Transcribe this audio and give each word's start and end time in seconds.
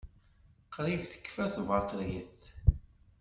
Qrib 0.73 1.01
tekfa 1.11 1.45
tbaṭrit. 1.55 2.41